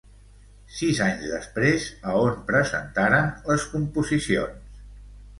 Sis 0.75 0.99
anys 1.07 1.25
després, 1.33 1.85
a 2.11 2.15
on 2.21 2.39
presentaren 2.47 3.29
les 3.51 3.67
composicions? 3.75 4.65